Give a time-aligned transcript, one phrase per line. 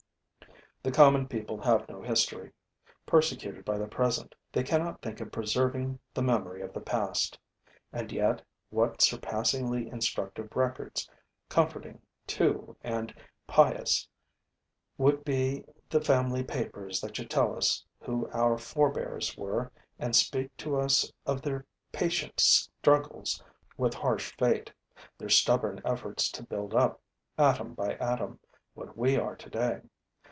[0.83, 2.53] The common people have no history:
[3.05, 7.37] persecuted by the present, they cannot think of preserving the memory of the past.
[7.93, 8.41] And yet
[8.71, 11.07] what surpassingly instructive records,
[11.49, 13.13] comforting too and
[13.45, 14.07] pious,
[14.97, 20.57] would be the family papers that should tell us who our forebears were and speak
[20.57, 23.43] to us of their patient struggles
[23.77, 24.73] with harsh fate,
[25.19, 26.99] their stubborn efforts to build up,
[27.37, 28.39] atom by atom,
[28.73, 29.81] what we are today.